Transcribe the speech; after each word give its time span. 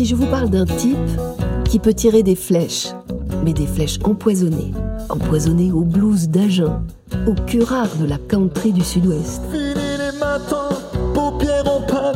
si 0.00 0.06
je 0.06 0.14
vous 0.14 0.28
parle 0.28 0.48
d'un 0.48 0.64
type 0.64 0.96
qui 1.68 1.78
peut 1.78 1.92
tirer 1.92 2.22
des 2.22 2.34
flèches, 2.34 2.88
mais 3.44 3.52
des 3.52 3.66
flèches 3.66 3.98
empoisonnées, 4.02 4.72
empoisonnées 5.10 5.72
au 5.72 5.82
blues 5.82 6.30
d'Agen, 6.30 6.80
au 7.26 7.34
curare 7.34 7.94
de 8.00 8.06
la 8.06 8.16
country 8.16 8.72
du 8.72 8.82
sud-ouest. 8.82 9.42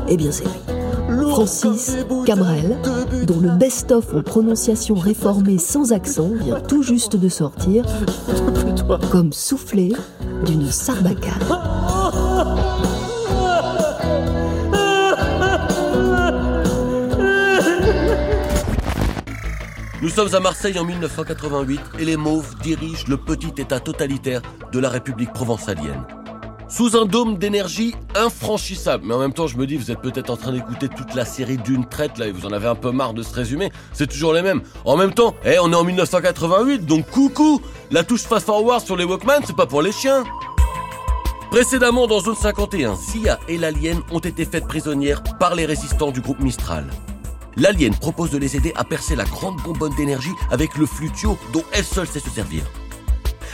Eh 0.09 0.16
bien 0.16 0.32
c'est 0.32 0.45
lui. 0.45 1.28
Francis 1.28 1.96
Cabrel, 2.24 2.78
dont 3.27 3.41
le 3.41 3.50
best-of 3.50 4.14
en 4.14 4.23
prononciation 4.23 4.95
réformée 4.95 5.59
sans 5.59 5.92
accent 5.92 6.30
vient 6.42 6.60
tout 6.60 6.82
juste 6.82 7.16
de 7.16 7.28
sortir, 7.28 7.84
comme 9.10 9.34
soufflé 9.34 9.92
d'une 10.46 10.70
sarbacane. 10.70 11.84
Nous 20.04 20.10
sommes 20.10 20.34
à 20.34 20.40
Marseille 20.40 20.78
en 20.78 20.84
1988 20.84 21.80
et 21.98 22.04
les 22.04 22.18
Mauves 22.18 22.56
dirigent 22.62 23.06
le 23.08 23.16
petit 23.16 23.54
État 23.56 23.80
totalitaire 23.80 24.42
de 24.70 24.78
la 24.78 24.90
République 24.90 25.32
provençalienne. 25.32 26.04
Sous 26.68 26.94
un 26.94 27.06
dôme 27.06 27.38
d'énergie 27.38 27.94
infranchissable. 28.14 29.06
Mais 29.06 29.14
en 29.14 29.18
même 29.18 29.32
temps, 29.32 29.46
je 29.46 29.56
me 29.56 29.66
dis, 29.66 29.78
vous 29.78 29.90
êtes 29.90 30.02
peut-être 30.02 30.28
en 30.28 30.36
train 30.36 30.52
d'écouter 30.52 30.90
toute 30.90 31.14
la 31.14 31.24
série 31.24 31.56
d'une 31.56 31.86
traite 31.86 32.18
là 32.18 32.27
et 32.27 32.32
vous 32.32 32.44
en 32.44 32.52
avez 32.52 32.68
un 32.68 32.74
peu 32.74 32.90
marre 32.90 33.14
de 33.14 33.22
ce 33.22 33.34
résumé. 33.34 33.72
C'est 33.94 34.06
toujours 34.06 34.34
les 34.34 34.42
mêmes. 34.42 34.60
En 34.84 34.98
même 34.98 35.14
temps, 35.14 35.34
eh, 35.42 35.58
on 35.58 35.72
est 35.72 35.74
en 35.74 35.84
1988, 35.84 36.84
donc 36.84 37.08
coucou 37.08 37.62
La 37.91 38.05
touche 38.05 38.24
fast 38.24 38.44
forward 38.44 38.84
sur 38.84 38.98
les 38.98 39.05
Walkman, 39.05 39.41
c'est 39.46 39.56
pas 39.56 39.64
pour 39.64 39.80
les 39.80 39.92
chiens 39.92 40.24
Précédemment, 41.50 42.06
dans 42.06 42.20
Zone 42.20 42.36
51, 42.36 42.96
Sia 42.96 43.41
et 43.48 43.56
l'Alien 43.56 44.02
ont 44.12 44.18
été 44.18 44.44
faites 44.44 44.66
prisonnières 44.66 45.22
par 45.41 45.55
les 45.55 45.64
résistants 45.64 46.10
du 46.10 46.20
groupe 46.20 46.41
Mistral. 46.41 46.84
L'Alien 47.56 47.92
propose 47.92 48.30
de 48.30 48.38
les 48.38 48.56
aider 48.56 48.72
à 48.77 48.84
percer 48.84 49.16
la 49.16 49.24
grande 49.24 49.60
bonbonne 49.62 49.94
d'énergie 49.94 50.33
avec 50.50 50.77
le 50.77 50.86
flutio 50.86 51.38
dont 51.52 51.64
elle 51.72 51.84
seule 51.84 52.08
sait 52.08 52.20
se 52.20 52.30
servir. 52.30 52.62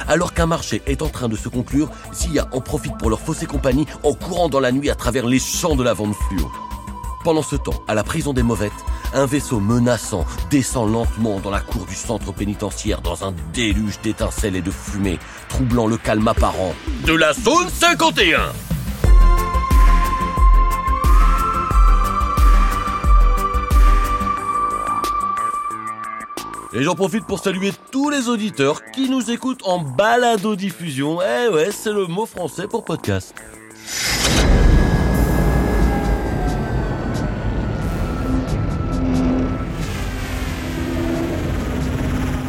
Alors 0.09 0.33
qu'un 0.33 0.47
marché 0.47 0.83
est 0.87 1.03
en 1.03 1.09
train 1.09 1.29
de 1.29 1.37
se 1.37 1.49
conclure, 1.49 1.91
Sia 2.13 2.49
en 2.53 2.61
profite 2.61 2.97
pour 2.99 3.11
leur 3.11 3.21
fausser 3.21 3.47
compagnie 3.47 3.87
en 4.03 4.15
courant 4.15 4.49
dans 4.49 4.61
la 4.61 4.73
nuit 4.73 4.91
à 4.91 4.95
travers 4.95 5.27
les 5.27 5.39
champs 5.39 5.77
de 5.77 5.83
la 5.83 5.93
vente 5.93 6.15
fluo. 6.15 6.51
Pendant 7.23 7.43
ce 7.43 7.57
temps, 7.57 7.83
à 7.87 7.95
la 7.95 8.03
prison 8.03 8.33
des 8.33 8.43
Mauvettes, 8.43 8.73
un 9.13 9.27
vaisseau 9.27 9.61
menaçant 9.61 10.25
descend 10.51 10.91
lentement 10.91 11.39
dans 11.41 11.51
la 11.51 11.61
cour 11.61 11.85
du 11.85 11.95
centre 11.95 12.33
pénitentiaire 12.33 13.03
dans 13.03 13.25
un 13.25 13.35
déluge 13.53 14.01
d'étincelles 14.01 14.57
et 14.57 14.63
de 14.63 14.71
fumée, 14.71 15.19
troublant 15.51 15.87
le 15.87 15.99
calme 15.99 16.27
apparent 16.27 16.75
de 17.05 17.13
la 17.13 17.35
zone 17.35 17.69
51. 17.69 18.70
Et 26.73 26.83
j'en 26.85 26.95
profite 26.95 27.25
pour 27.27 27.41
saluer 27.43 27.73
tous 27.91 28.11
les 28.11 28.29
auditeurs 28.29 28.81
qui 28.93 29.09
nous 29.11 29.31
écoutent 29.31 29.63
en 29.67 29.81
balado-diffusion. 29.81 31.19
Eh 31.21 31.49
ouais, 31.53 31.71
c'est 31.73 31.93
le 31.93 32.07
mot 32.07 32.27
français 32.27 32.69
pour 32.69 32.85
podcast. 32.85 33.35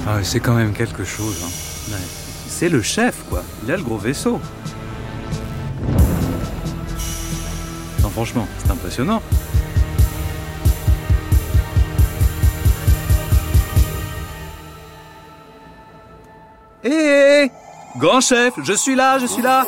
Ah, 0.08 0.20
c'est 0.24 0.40
quand 0.40 0.56
même 0.56 0.74
quelque 0.74 1.04
chose. 1.04 1.38
hein. 1.44 1.96
C'est 2.48 2.70
le 2.70 2.82
chef, 2.82 3.24
quoi. 3.30 3.44
Il 3.64 3.72
a 3.72 3.78
le 3.78 3.84
gros 3.84 3.98
vaisseau. 3.98 4.40
Non, 8.02 8.10
franchement, 8.10 8.48
c'est 8.64 8.72
impressionnant. 8.72 9.22
Hé 16.84 16.90
hé 17.46 17.52
Grand 17.98 18.22
chef, 18.22 18.54
je 18.64 18.74
suis 18.74 18.96
là, 18.96 19.20
je 19.20 19.26
suis 19.26 19.42
là 19.42 19.66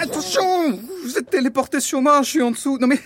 Attention 0.00 0.78
Vous 1.04 1.18
êtes 1.18 1.28
téléporté 1.30 1.78
sur 1.80 2.00
moi, 2.00 2.22
je 2.22 2.28
suis 2.28 2.42
en 2.42 2.50
dessous. 2.50 2.78
Non 2.80 2.86
mais, 2.86 2.98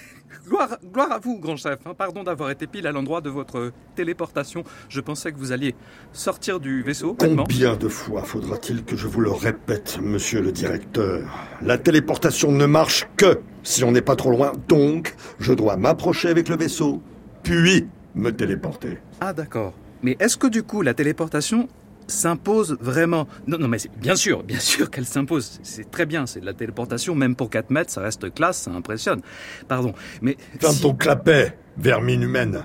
gloire, 0.49 0.79
gloire 0.93 1.13
à 1.13 1.19
vous, 1.19 1.39
grand 1.39 1.57
chef. 1.57 1.79
hein. 1.85 1.93
Pardon 1.99 2.23
d'avoir 2.23 2.51
été 2.51 2.67
pile 2.67 2.87
à 2.87 2.93
l'endroit 2.93 3.21
de 3.21 3.29
votre 3.29 3.73
téléportation. 3.97 4.63
Je 4.89 5.01
pensais 5.01 5.33
que 5.33 5.39
vous 5.39 5.51
alliez 5.53 5.75
sortir 6.13 6.61
du 6.61 6.83
vaisseau. 6.83 7.17
Combien 7.19 7.75
de 7.77 7.89
fois 7.89 8.23
faudra-t-il 8.23 8.85
que 8.85 8.97
je 8.97 9.09
vous 9.09 9.21
le 9.21 9.31
répète, 9.33 9.99
monsieur 10.01 10.41
le 10.41 10.53
directeur? 10.53 11.23
La 11.63 11.77
téléportation 11.79 12.53
ne 12.53 12.65
marche 12.67 13.09
que 13.17 13.41
si 13.65 13.83
on 13.85 13.91
n'est 13.93 14.01
pas 14.03 14.17
trop 14.17 14.31
loin, 14.31 14.53
donc 14.69 15.17
je 15.41 15.53
dois 15.53 15.77
m'approcher 15.77 16.29
avec 16.29 16.49
le 16.49 16.57
vaisseau, 16.57 17.03
puis 17.43 17.89
me 18.15 18.31
téléporter. 18.31 18.99
Ah 19.21 19.33
d'accord. 19.33 19.75
Mais 20.03 20.17
est-ce 20.21 20.37
que 20.37 20.47
du 20.47 20.63
coup 20.63 20.81
la 20.83 20.95
téléportation 20.95 21.69
s'impose 22.07 22.77
vraiment 22.81 23.27
Non, 23.47 23.59
non, 23.59 23.69
mais 23.69 23.79
c'est- 23.79 23.91
bien 23.99 24.17
sûr, 24.17 24.43
bien 24.43 24.59
sûr 24.61 24.91
qu'elle 24.91 25.07
s'impose. 25.07 25.59
C'est 25.63 25.91
très 25.91 26.07
bien, 26.07 26.27
c'est 26.27 26.41
de 26.41 26.47
la 26.47 26.55
téléportation, 26.55 27.15
même 27.15 27.35
pour 27.37 27.51
4 27.51 27.71
mètres, 27.71 27.91
ça 27.93 28.01
reste 28.01 28.33
classe, 28.35 28.59
ça 28.63 28.71
impressionne. 28.73 29.21
Pardon, 29.69 29.93
mais... 30.23 30.37
Ferme 30.61 30.75
si- 30.75 30.83
ton 30.83 30.95
clapet, 30.95 31.59
vermine 31.77 32.23
humaine. 32.23 32.65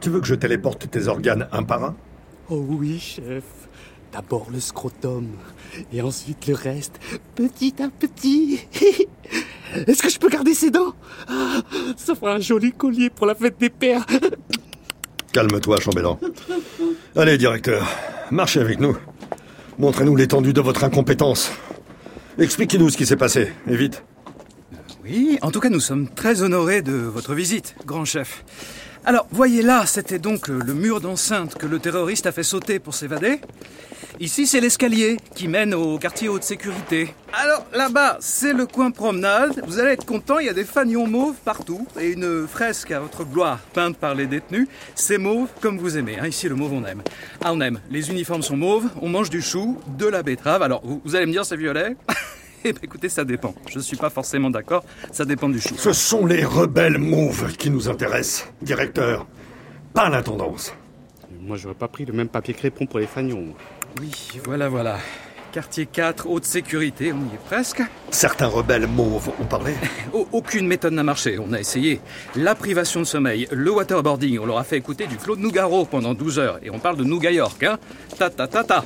Tu 0.00 0.10
veux 0.10 0.20
que 0.20 0.26
je 0.26 0.34
téléporte 0.34 0.90
tes 0.90 1.08
organes 1.08 1.46
un 1.52 1.62
par 1.62 1.84
un? 1.84 1.96
Oh 2.48 2.64
oui, 2.68 2.98
chef. 2.98 3.44
D'abord 4.12 4.48
le 4.52 4.58
scrotum, 4.58 5.28
et 5.92 6.02
ensuite 6.02 6.48
le 6.48 6.54
reste, 6.54 6.98
petit 7.36 7.74
à 7.80 7.88
petit. 7.90 8.58
Est-ce 9.86 10.02
que 10.02 10.08
je 10.10 10.18
peux 10.18 10.28
garder 10.28 10.52
ces 10.52 10.72
dents? 10.72 10.94
Ah, 11.28 11.60
Ça 11.96 12.16
fera 12.16 12.32
un 12.34 12.40
joli 12.40 12.72
collier 12.72 13.08
pour 13.08 13.24
la 13.26 13.36
fête 13.36 13.56
des 13.60 13.70
pères. 13.70 14.04
Calme-toi, 15.32 15.78
chambellan. 15.80 16.18
Allez, 17.14 17.38
directeur, 17.38 17.86
marchez 18.30 18.60
avec 18.60 18.80
nous. 18.80 18.96
Montrez-nous 19.78 20.16
l'étendue 20.16 20.52
de 20.52 20.60
votre 20.60 20.84
incompétence. 20.84 21.52
Expliquez-nous 22.38 22.90
ce 22.90 22.96
qui 22.96 23.06
s'est 23.06 23.16
passé, 23.16 23.52
et 23.68 23.76
vite. 23.76 24.02
Oui, 25.04 25.38
en 25.42 25.50
tout 25.50 25.60
cas, 25.60 25.70
nous 25.70 25.80
sommes 25.80 26.08
très 26.08 26.42
honorés 26.42 26.82
de 26.82 26.92
votre 26.92 27.34
visite, 27.34 27.74
grand 27.86 28.04
chef. 28.04 28.44
Alors, 29.04 29.26
voyez 29.30 29.62
là, 29.62 29.86
c'était 29.86 30.18
donc 30.18 30.48
le 30.48 30.74
mur 30.74 31.00
d'enceinte 31.00 31.56
que 31.56 31.66
le 31.66 31.78
terroriste 31.78 32.26
a 32.26 32.32
fait 32.32 32.42
sauter 32.42 32.78
pour 32.78 32.94
s'évader. 32.94 33.40
Ici, 34.22 34.46
c'est 34.46 34.60
l'escalier 34.60 35.16
qui 35.34 35.48
mène 35.48 35.72
au 35.72 35.96
quartier 35.98 36.28
haute 36.28 36.42
sécurité. 36.42 37.14
Alors, 37.32 37.64
là-bas, 37.72 38.18
c'est 38.20 38.52
le 38.52 38.66
coin 38.66 38.90
promenade. 38.90 39.62
Vous 39.66 39.78
allez 39.78 39.92
être 39.92 40.04
content, 40.04 40.38
il 40.38 40.44
y 40.46 40.50
a 40.50 40.52
des 40.52 40.64
fanions 40.64 41.06
mauves 41.06 41.36
partout 41.42 41.86
et 41.98 42.10
une 42.10 42.46
fresque 42.46 42.90
à 42.90 43.00
votre 43.00 43.24
gloire 43.24 43.60
peinte 43.72 43.96
par 43.96 44.14
les 44.14 44.26
détenus. 44.26 44.68
C'est 44.94 45.16
mauve 45.16 45.48
comme 45.62 45.78
vous 45.78 45.96
aimez. 45.96 46.18
hein. 46.20 46.26
Ici, 46.26 46.50
le 46.50 46.54
mauve, 46.54 46.74
on 46.74 46.84
aime. 46.84 47.00
Ah, 47.42 47.50
on 47.54 47.60
aime. 47.62 47.80
Les 47.90 48.10
uniformes 48.10 48.42
sont 48.42 48.58
mauves, 48.58 48.90
on 49.00 49.08
mange 49.08 49.30
du 49.30 49.40
chou, 49.40 49.78
de 49.96 50.04
la 50.06 50.22
betterave. 50.22 50.60
Alors, 50.62 50.82
vous, 50.84 51.00
vous 51.02 51.16
allez 51.16 51.24
me 51.24 51.32
dire, 51.32 51.44
c'est 51.46 51.56
violet? 51.56 51.96
Eh 52.62 52.74
ben, 52.74 52.80
écoutez, 52.82 53.08
ça 53.08 53.24
dépend. 53.24 53.54
Je 53.70 53.80
suis 53.80 53.96
pas 53.96 54.10
forcément 54.10 54.50
d'accord. 54.50 54.84
Ça 55.12 55.24
dépend 55.24 55.48
du 55.48 55.58
chou. 55.62 55.74
Ce 55.78 55.94
sont 55.94 56.26
les 56.26 56.44
rebelles 56.44 56.98
mauves 56.98 57.56
qui 57.56 57.70
nous 57.70 57.88
intéressent, 57.88 58.48
directeur. 58.60 59.26
Pas 59.94 60.10
l'intendance. 60.10 60.74
Moi, 61.40 61.56
j'aurais 61.56 61.74
pas 61.74 61.88
pris 61.88 62.04
le 62.04 62.12
même 62.12 62.28
papier 62.28 62.52
crépon 62.52 62.84
pour 62.84 62.98
les 62.98 63.06
fagnons. 63.06 63.40
moi. 63.40 63.56
Oui, 63.98 64.10
voilà, 64.44 64.68
voilà. 64.68 64.98
Quartier 65.52 65.86
4, 65.86 66.28
haute 66.28 66.44
sécurité, 66.44 67.12
on 67.12 67.16
y 67.16 67.34
est 67.34 67.44
presque. 67.44 67.82
Certains 68.12 68.46
rebelles 68.46 68.86
mauves 68.86 69.30
ont 69.40 69.44
parlé. 69.46 69.72
Au- 70.12 70.28
aucune 70.30 70.68
méthode 70.68 70.92
n'a 70.92 71.02
marché, 71.02 71.40
on 71.40 71.52
a 71.52 71.58
essayé. 71.58 72.00
La 72.36 72.54
privation 72.54 73.00
de 73.00 73.04
sommeil, 73.04 73.48
le 73.50 73.68
waterboarding, 73.72 74.38
on 74.38 74.46
leur 74.46 74.58
a 74.58 74.64
fait 74.64 74.76
écouter 74.76 75.08
du 75.08 75.16
Claude 75.16 75.40
Nougaro 75.40 75.86
pendant 75.86 76.14
12 76.14 76.38
heures. 76.38 76.60
Et 76.62 76.70
on 76.70 76.78
parle 76.78 76.98
de 76.98 77.02
Nouga 77.04 77.32
York, 77.32 77.64
hein. 77.64 77.78
Ta 78.16 78.30
ta 78.30 78.46
ta 78.46 78.62
ta. 78.62 78.84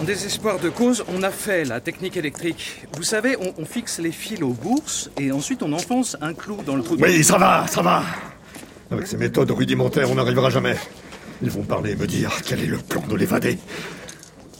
En 0.00 0.04
désespoir 0.04 0.58
de 0.58 0.70
cause, 0.70 1.04
on 1.14 1.22
a 1.22 1.30
fait 1.30 1.64
la 1.66 1.80
technique 1.80 2.16
électrique. 2.16 2.86
Vous 2.96 3.02
savez, 3.02 3.36
on, 3.38 3.52
on 3.60 3.66
fixe 3.66 3.98
les 3.98 4.12
fils 4.12 4.40
aux 4.42 4.54
bourses 4.54 5.10
et 5.20 5.32
ensuite 5.32 5.62
on 5.62 5.72
enfonce 5.74 6.16
un 6.22 6.32
clou 6.32 6.56
dans 6.64 6.76
le 6.76 6.82
trou 6.82 6.96
de... 6.96 7.02
Oui, 7.02 7.22
ça 7.22 7.36
va, 7.36 7.66
ça 7.66 7.82
va. 7.82 8.02
Avec 8.90 9.06
ces 9.06 9.18
méthodes 9.18 9.50
rudimentaires, 9.50 10.10
on 10.10 10.14
n'arrivera 10.14 10.48
jamais. 10.48 10.76
Ils 11.42 11.50
vont 11.50 11.62
parler 11.62 11.92
et 11.92 11.96
me 11.96 12.06
dire 12.06 12.30
quel 12.46 12.60
est 12.62 12.66
le 12.66 12.78
plan 12.78 13.02
de 13.06 13.16
l'évader. 13.16 13.58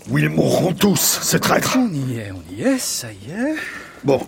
Ou 0.08 0.18
ils 0.18 0.28
mourront 0.30 0.72
tous, 0.72 1.20
ces 1.22 1.40
traîtres. 1.40 1.76
On 1.78 1.92
y 1.92 2.18
est, 2.18 2.32
on 2.32 2.42
y 2.54 2.62
est, 2.62 2.78
ça 2.78 3.08
y 3.12 3.30
est. 3.30 3.54
Bon, 4.04 4.20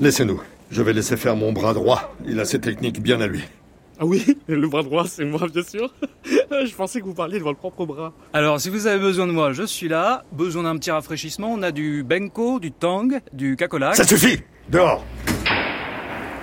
laissez-nous. 0.00 0.40
Je 0.70 0.82
vais 0.82 0.92
laisser 0.92 1.16
faire 1.16 1.36
mon 1.36 1.52
bras 1.52 1.72
droit. 1.72 2.14
Il 2.26 2.38
a 2.40 2.44
ses 2.44 2.60
techniques 2.60 3.00
bien 3.00 3.20
à 3.20 3.26
lui. 3.26 3.44
Ah 3.98 4.04
oui, 4.04 4.24
le 4.48 4.66
bras 4.68 4.82
droit, 4.82 5.06
c'est 5.06 5.24
moi, 5.24 5.46
bien 5.52 5.62
sûr. 5.62 5.92
Je 6.24 6.74
pensais 6.74 7.00
que 7.00 7.06
vous 7.06 7.14
parliez 7.14 7.38
de 7.38 7.44
votre 7.44 7.58
propre 7.58 7.86
bras. 7.86 8.12
Alors, 8.32 8.60
si 8.60 8.68
vous 8.68 8.86
avez 8.86 8.98
besoin 8.98 9.26
de 9.26 9.32
moi, 9.32 9.52
je 9.52 9.62
suis 9.62 9.88
là. 9.88 10.24
Besoin 10.32 10.64
d'un 10.64 10.76
petit 10.76 10.90
rafraîchissement, 10.90 11.52
on 11.52 11.62
a 11.62 11.70
du 11.70 12.02
Benko, 12.02 12.58
du 12.60 12.72
Tang, 12.72 13.20
du 13.32 13.56
Kakolak. 13.56 13.94
Ça 13.94 14.04
suffit 14.04 14.40
Dehors 14.68 15.04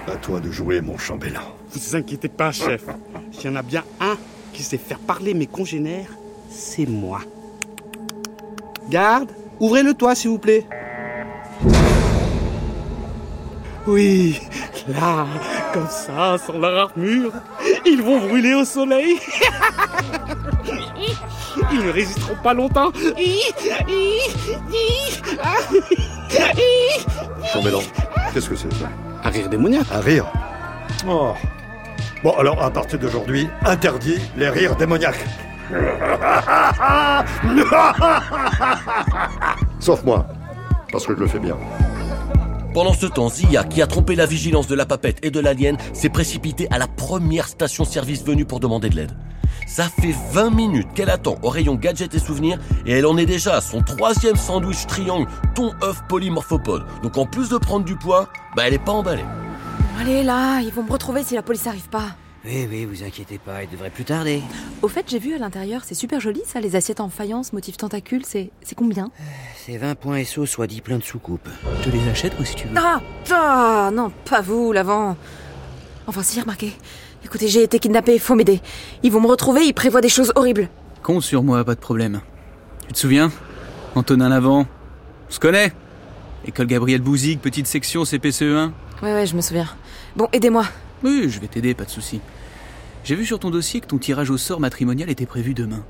À 0.08 0.16
toi 0.18 0.40
de 0.40 0.52
jouer, 0.52 0.82
mon 0.82 0.98
chambellan. 0.98 1.42
Vous 1.72 1.96
inquiétez 1.96 2.30
pas, 2.30 2.52
chef. 2.52 2.86
S'il 3.32 3.50
y 3.50 3.54
en 3.54 3.56
a 3.58 3.64
bien 3.64 3.84
un 4.00 4.18
qui 4.54 4.64
sait 4.64 4.78
faire 4.78 5.00
parler 5.00 5.34
mes 5.34 5.48
congénères, 5.48 6.12
c'est 6.50 6.86
moi. 6.86 7.22
Garde, 8.92 9.30
ouvrez 9.62 9.84
le 9.84 9.94
toit, 9.94 10.16
s'il 10.16 10.32
vous 10.32 10.38
plaît. 10.38 10.68
Oui, 13.88 14.42
là, 14.90 15.26
comme 15.74 15.88
ça, 15.88 16.38
sans 16.38 16.58
leur 16.60 16.90
armure. 16.90 17.32
Ils 17.86 18.02
vont 18.02 18.20
brûler 18.20 18.54
au 18.54 18.66
soleil. 18.66 19.16
Ils 21.72 21.86
ne 21.86 21.90
résisteront 21.90 22.36
pas 22.44 22.54
longtemps. 22.54 22.92
Chambellan, 27.54 27.80
qu'est-ce 28.34 28.50
que 28.50 28.56
c'est 28.58 28.74
ça? 28.74 28.90
Un 29.24 29.30
rire 29.30 29.48
démoniaque. 29.48 29.88
Un 29.90 30.02
rire? 30.02 30.26
Oh. 31.08 31.32
Bon, 32.24 32.32
alors, 32.38 32.62
à 32.62 32.70
partir 32.70 33.00
d'aujourd'hui, 33.00 33.48
interdit 33.66 34.20
les 34.36 34.50
rires 34.50 34.76
démoniaques. 34.76 35.26
Sauf 39.80 40.04
moi, 40.04 40.28
parce 40.92 41.06
que 41.06 41.16
je 41.16 41.20
le 41.20 41.28
fais 41.28 41.40
bien. 41.40 41.56
Pendant 42.74 42.94
ce 42.94 43.06
temps, 43.06 43.30
Zia, 43.30 43.64
qui 43.66 43.82
a 43.82 43.88
trompé 43.88 44.16
la 44.16 44.26
vigilance 44.26 44.68
de 44.68 44.76
la 44.76 44.86
papette 44.86 45.18
et 45.24 45.32
de 45.32 45.40
l'alien, 45.42 45.78
s'est 45.94 46.10
précipitée 46.10 46.68
à 46.72 46.78
la 46.78 46.88
première 46.88 47.48
station-service 47.48 48.24
venue 48.24 48.46
pour 48.46 48.62
demander 48.62 48.90
de 48.90 48.96
l'aide. 48.96 49.12
Ça 49.68 49.84
fait 49.84 50.16
20 50.32 50.52
minutes 50.52 50.88
qu'elle 50.96 51.10
attend 51.10 51.36
au 51.44 51.50
rayon 51.50 51.76
gadgets 51.76 52.14
et 52.14 52.20
souvenirs 52.20 52.58
et 52.86 52.94
elle 52.94 53.06
en 53.06 53.18
est 53.18 53.26
déjà 53.26 53.56
à 53.56 53.62
son 53.62 53.82
troisième 53.82 54.36
sandwich 54.36 54.86
triangle 54.88 55.28
thon 55.56 55.72
œuf 55.84 56.02
polymorphopode. 56.08 56.84
Donc 57.04 57.18
en 57.18 57.26
plus 57.26 57.50
de 57.50 57.58
prendre 57.58 57.86
du 57.86 57.96
poids, 57.96 58.30
bah 58.56 58.64
elle 58.66 58.74
est 58.74 58.84
pas 58.84 58.92
emballée. 58.92 59.26
Allez 60.00 60.24
là, 60.24 60.62
ils 60.62 60.74
vont 60.74 60.84
me 60.84 60.92
retrouver 60.92 61.24
si 61.24 61.36
la 61.36 61.42
police 61.42 61.68
arrive 61.68 61.90
pas. 61.90 62.08
Oui, 62.44 62.68
oui, 62.70 62.86
vous 62.86 63.04
inquiétez 63.04 63.38
pas, 63.38 63.64
il 63.64 63.70
devrait 63.70 63.92
plus 63.92 64.04
tarder. 64.04 64.42
Au 64.82 64.88
fait, 64.88 65.06
j'ai 65.08 65.20
vu 65.20 65.36
à 65.36 65.38
l'intérieur, 65.38 65.84
c'est 65.86 65.94
super 65.94 66.20
joli 66.20 66.42
ça, 66.46 66.60
les 66.60 66.76
assiettes 66.76 67.00
en 67.00 67.10
faïence, 67.10 67.54
motif 67.54 67.78
tentacule, 67.78 68.24
c'est 68.26 68.50
c'est 68.64 68.74
combien? 68.74 69.12
C'est 69.64 69.78
20 69.78 69.94
points 69.94 70.24
SO, 70.24 70.48
soit 70.48 70.66
10 70.66 70.82
plein 70.82 70.98
de 70.98 71.04
soucoupes. 71.04 71.48
Je 71.80 71.90
te 71.90 71.96
les 71.96 72.10
achète, 72.10 72.36
moi, 72.38 72.46
si 72.46 72.56
tu 72.56 72.68
veux. 72.68 72.74
Ah, 72.76 73.00
ah, 73.32 73.92
non, 73.94 74.12
pas 74.28 74.42
vous, 74.42 74.72
l'avant. 74.72 75.16
Enfin, 76.08 76.24
si, 76.24 76.42
remarquez. 76.42 76.74
Écoutez, 77.24 77.48
j'ai 77.48 77.62
été 77.62 77.78
kidnappée, 77.78 78.18
faut 78.18 78.34
m'aider. 78.34 78.60
Ils 79.04 79.12
vont 79.12 79.22
me 79.22 79.28
retrouver, 79.28 79.62
ils 79.66 79.74
prévoient 79.74 80.02
des 80.02 80.10
choses 80.10 80.32
horribles. 80.36 80.68
Compte 81.04 81.22
sur 81.22 81.44
moi, 81.44 81.64
pas 81.64 81.76
de 81.76 81.80
problème. 81.80 82.22
Tu 82.88 82.94
te 82.94 82.98
souviens? 83.00 83.32
Antonin 83.94 84.30
Lavant 84.30 84.62
On 85.30 85.32
se 85.32 85.40
connaît 85.40 85.74
École 86.46 86.66
Gabriel 86.66 87.02
Bouzig, 87.02 87.40
petite 87.40 87.68
section 87.68 88.04
CPCE1 88.04 88.72
Ouais, 89.04 89.14
ouais, 89.14 89.28
je 89.28 89.36
me 89.36 89.42
souviens. 89.42 89.68
Bon, 90.16 90.28
aidez-moi. 90.34 90.66
Oui, 91.04 91.28
je 91.30 91.40
vais 91.40 91.48
t'aider, 91.48 91.74
pas 91.74 91.86
de 91.86 91.90
souci. 91.90 92.20
J'ai 93.04 93.16
vu 93.16 93.26
sur 93.26 93.40
ton 93.40 93.50
dossier 93.50 93.82
que 93.82 93.88
ton 93.88 93.98
tirage 93.98 94.30
au 94.30 94.38
sort 94.38 94.60
matrimonial 94.60 95.10
était 95.10 95.26
prévu 95.26 95.54
demain. 95.54 95.84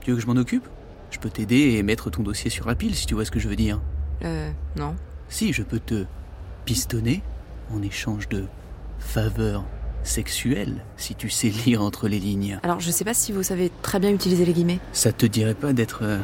Tu 0.00 0.10
veux 0.10 0.16
que 0.16 0.22
je 0.22 0.26
m'en 0.26 0.36
occupe? 0.36 0.66
Je 1.10 1.18
peux 1.18 1.30
t'aider 1.30 1.72
et 1.74 1.82
mettre 1.82 2.10
ton 2.10 2.22
dossier 2.22 2.50
sur 2.50 2.66
la 2.66 2.74
pile 2.74 2.94
si 2.94 3.06
tu 3.06 3.14
vois 3.14 3.24
ce 3.24 3.30
que 3.30 3.40
je 3.40 3.48
veux 3.48 3.56
dire. 3.56 3.80
Euh, 4.24 4.50
non. 4.76 4.94
Si, 5.28 5.52
je 5.52 5.62
peux 5.62 5.80
te 5.80 6.04
pistonner 6.64 7.22
en 7.74 7.82
échange 7.82 8.28
de 8.28 8.44
faveurs 8.98 9.64
sexuelles, 10.02 10.84
si 10.96 11.14
tu 11.14 11.30
sais 11.30 11.48
lire 11.48 11.82
entre 11.82 12.08
les 12.08 12.18
lignes. 12.20 12.58
Alors, 12.62 12.80
je 12.80 12.90
sais 12.90 13.04
pas 13.04 13.14
si 13.14 13.32
vous 13.32 13.42
savez 13.42 13.70
très 13.82 13.98
bien 13.98 14.10
utiliser 14.10 14.44
les 14.44 14.52
guillemets. 14.52 14.78
Ça 14.92 15.12
te 15.12 15.26
dirait 15.26 15.54
pas 15.54 15.72
d'être 15.72 16.00
euh, 16.02 16.18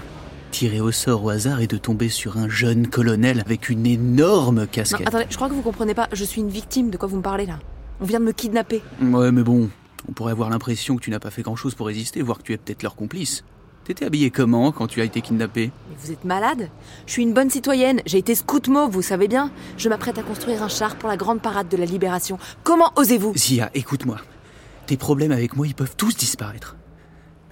tiré 0.50 0.80
au 0.80 0.92
sort 0.92 1.24
au 1.24 1.30
hasard 1.30 1.60
et 1.60 1.66
de 1.66 1.76
tomber 1.78 2.08
sur 2.08 2.36
un 2.36 2.48
jeune 2.48 2.86
colonel 2.88 3.40
avec 3.40 3.68
une 3.70 3.86
énorme 3.86 4.60
Non, 4.60 4.66
casquette? 4.66 5.08
attendez, 5.08 5.26
je 5.30 5.36
crois 5.36 5.48
que 5.48 5.54
vous 5.54 5.62
comprenez 5.62 5.94
pas. 5.94 6.08
Je 6.12 6.24
suis 6.24 6.40
une 6.40 6.50
victime. 6.50 6.90
De 6.90 6.96
quoi 6.96 7.08
vous 7.08 7.16
me 7.16 7.22
parlez 7.22 7.46
là 7.46 7.58
On 8.00 8.04
vient 8.04 8.20
de 8.20 8.24
me 8.24 8.32
kidnapper. 8.32 8.82
Ouais, 9.00 9.30
mais 9.30 9.42
bon, 9.42 9.68
on 10.08 10.12
pourrait 10.12 10.32
avoir 10.32 10.50
l'impression 10.50 10.96
que 10.96 11.02
tu 11.02 11.10
n'as 11.10 11.18
pas 11.18 11.30
fait 11.30 11.42
grand-chose 11.42 11.74
pour 11.74 11.86
résister, 11.86 12.22
voire 12.22 12.38
que 12.38 12.44
tu 12.44 12.52
es 12.52 12.56
peut-être 12.56 12.82
leur 12.82 12.96
complice. 12.96 13.44
T'étais 13.84 14.04
habillé 14.04 14.30
comment 14.30 14.72
quand 14.72 14.86
tu 14.86 15.00
as 15.00 15.04
été 15.04 15.20
kidnappé 15.20 15.70
Mais 15.88 15.96
vous 15.98 16.12
êtes 16.12 16.24
malade? 16.24 16.70
Je 17.06 17.12
suis 17.12 17.22
une 17.22 17.34
bonne 17.34 17.50
citoyenne. 17.50 18.02
J'ai 18.06 18.18
été 18.18 18.34
scout 18.34 18.68
mauve, 18.68 18.92
vous 18.92 19.02
savez 19.02 19.26
bien. 19.26 19.50
Je 19.76 19.88
m'apprête 19.88 20.18
à 20.18 20.22
construire 20.22 20.62
un 20.62 20.68
char 20.68 20.96
pour 20.96 21.08
la 21.08 21.16
grande 21.16 21.40
parade 21.40 21.68
de 21.68 21.76
la 21.76 21.86
libération. 21.86 22.38
Comment 22.62 22.92
osez-vous? 22.96 23.36
Zia, 23.36 23.70
écoute-moi. 23.74 24.18
Tes 24.86 24.96
problèmes 24.96 25.32
avec 25.32 25.56
moi, 25.56 25.66
ils 25.66 25.74
peuvent 25.74 25.96
tous 25.96 26.16
disparaître. 26.16 26.76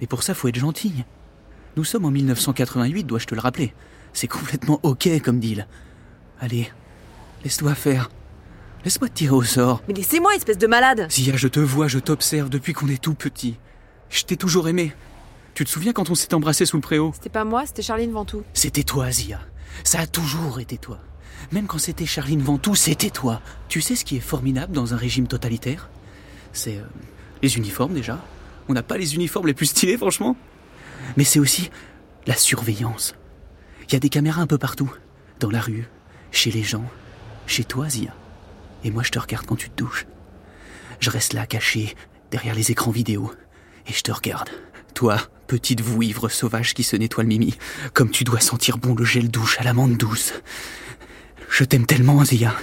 Mais 0.01 0.07
pour 0.07 0.23
ça, 0.23 0.33
faut 0.33 0.47
être 0.47 0.59
gentil. 0.59 1.03
Nous 1.75 1.83
sommes 1.83 2.05
en 2.05 2.11
1988, 2.11 3.03
dois-je 3.03 3.27
te 3.27 3.35
le 3.35 3.41
rappeler? 3.41 3.73
C'est 4.13 4.27
complètement 4.27 4.79
ok 4.83 5.09
comme 5.23 5.39
deal. 5.39 5.67
Allez, 6.39 6.71
laisse-toi 7.43 7.75
faire. 7.75 8.09
Laisse-moi 8.85 9.09
te 9.09 9.13
tirer 9.13 9.35
au 9.35 9.43
sort. 9.43 9.81
Mais 9.87 9.93
laissez-moi, 9.93 10.35
espèce 10.35 10.57
de 10.57 10.67
malade 10.67 11.07
Zia, 11.11 11.35
je 11.35 11.47
te 11.47 11.59
vois, 11.59 11.87
je 11.87 11.99
t'observe 11.99 12.49
depuis 12.49 12.73
qu'on 12.73 12.87
est 12.87 13.01
tout 13.01 13.13
petit. 13.13 13.57
Je 14.09 14.23
t'ai 14.23 14.37
toujours 14.37 14.69
aimé. 14.69 14.93
Tu 15.53 15.65
te 15.65 15.69
souviens 15.69 15.91
quand 15.91 16.09
on 16.09 16.15
s'est 16.15 16.33
embrassé 16.33 16.65
sous 16.65 16.77
le 16.77 16.81
préau? 16.81 17.11
C'était 17.13 17.29
pas 17.29 17.43
moi, 17.43 17.65
c'était 17.65 17.81
Charline 17.81 18.11
Ventoux. 18.11 18.43
C'était 18.53 18.83
toi, 18.83 19.11
Zia. 19.11 19.41
Ça 19.83 19.99
a 19.99 20.07
toujours 20.07 20.59
été 20.59 20.77
toi. 20.77 20.99
Même 21.51 21.67
quand 21.67 21.77
c'était 21.77 22.05
Charline 22.05 22.41
Ventoux, 22.41 22.75
c'était 22.75 23.09
toi. 23.09 23.41
Tu 23.67 23.81
sais 23.81 23.95
ce 23.95 24.05
qui 24.05 24.15
est 24.15 24.21
formidable 24.21 24.73
dans 24.73 24.93
un 24.93 24.97
régime 24.97 25.27
totalitaire? 25.27 25.89
C'est 26.53 26.77
euh, 26.77 26.83
les 27.41 27.57
uniformes 27.57 27.93
déjà. 27.93 28.19
On 28.69 28.73
n'a 28.73 28.83
pas 28.83 28.97
les 28.97 29.15
uniformes 29.15 29.47
les 29.47 29.53
plus 29.53 29.65
stylés, 29.65 29.97
franchement. 29.97 30.37
Mais 31.17 31.23
c'est 31.23 31.39
aussi 31.39 31.69
la 32.27 32.35
surveillance. 32.35 33.15
Il 33.87 33.93
y 33.93 33.95
a 33.95 33.99
des 33.99 34.09
caméras 34.09 34.41
un 34.41 34.47
peu 34.47 34.57
partout. 34.57 34.93
Dans 35.39 35.49
la 35.49 35.61
rue, 35.61 35.87
chez 36.31 36.51
les 36.51 36.63
gens, 36.63 36.85
chez 37.47 37.63
toi, 37.63 37.89
Zia. 37.89 38.13
Et 38.83 38.91
moi, 38.91 39.03
je 39.03 39.11
te 39.11 39.19
regarde 39.19 39.45
quand 39.45 39.55
tu 39.55 39.69
te 39.69 39.75
douches. 39.75 40.05
Je 40.99 41.09
reste 41.09 41.33
là, 41.33 41.45
caché, 41.45 41.95
derrière 42.31 42.55
les 42.55 42.71
écrans 42.71 42.91
vidéo. 42.91 43.31
Et 43.87 43.93
je 43.93 44.01
te 44.01 44.11
regarde. 44.11 44.49
Toi, 44.93 45.17
petite 45.47 45.81
vouivre 45.81 46.29
sauvage 46.29 46.73
qui 46.73 46.83
se 46.83 46.95
nettoie 46.95 47.23
le 47.23 47.29
mimi. 47.29 47.57
Comme 47.93 48.11
tu 48.11 48.23
dois 48.23 48.39
sentir 48.39 48.77
bon 48.77 48.95
le 48.95 49.05
gel 49.05 49.29
douche 49.29 49.59
à 49.59 49.63
l'amande 49.63 49.97
douce. 49.97 50.33
Je 51.49 51.63
t'aime 51.63 51.85
tellement, 51.85 52.23
Zia, 52.23 52.53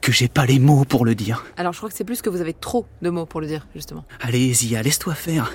que 0.00 0.12
j'ai 0.12 0.28
pas 0.28 0.46
les 0.46 0.58
mots 0.58 0.84
pour 0.84 1.04
le 1.04 1.14
dire. 1.14 1.44
Alors 1.56 1.72
je 1.72 1.78
crois 1.78 1.90
que 1.90 1.96
c'est 1.96 2.04
plus 2.04 2.22
que 2.22 2.30
vous 2.30 2.40
avez 2.40 2.54
trop 2.54 2.86
de 3.02 3.10
mots 3.10 3.26
pour 3.26 3.40
le 3.40 3.46
dire, 3.46 3.66
justement. 3.74 4.04
Allez, 4.20 4.52
Zia, 4.52 4.82
laisse-toi 4.82 5.14
faire. 5.14 5.52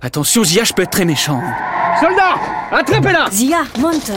Attention, 0.00 0.44
Zia, 0.44 0.64
je 0.64 0.72
peux 0.72 0.82
être 0.82 0.90
très 0.90 1.04
méchant. 1.04 1.42
Soldats 2.00 2.38
Attrapez-la 2.70 3.28
Zia, 3.30 3.64
monte 3.78 4.10